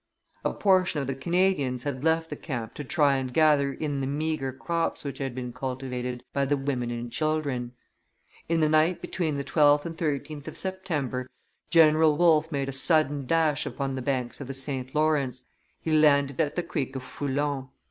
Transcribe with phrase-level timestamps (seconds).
[0.43, 4.07] A portion of the Canadians had left the camp to try and gather in the
[4.07, 7.73] meagre crops which had been cultivated by the women and children.
[8.49, 11.29] In the night between the 12th and 13th of September,
[11.69, 14.95] General Wolfe made a sudden dash upon the banks of the St.
[14.95, 15.43] Lawrence;
[15.79, 17.69] he landed at the creek of Foulon.